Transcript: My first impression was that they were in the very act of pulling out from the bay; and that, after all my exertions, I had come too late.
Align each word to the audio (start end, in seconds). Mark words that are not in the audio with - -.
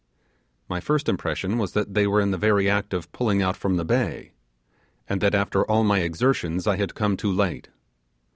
My 0.67 0.79
first 0.79 1.07
impression 1.07 1.59
was 1.59 1.73
that 1.73 1.93
they 1.93 2.07
were 2.07 2.21
in 2.21 2.31
the 2.31 2.37
very 2.39 2.67
act 2.67 2.91
of 2.91 3.11
pulling 3.11 3.43
out 3.43 3.55
from 3.55 3.77
the 3.77 3.85
bay; 3.85 4.31
and 5.07 5.21
that, 5.21 5.35
after 5.35 5.63
all 5.63 5.83
my 5.83 5.99
exertions, 5.99 6.65
I 6.65 6.77
had 6.77 6.95
come 6.95 7.15
too 7.15 7.31
late. 7.31 7.67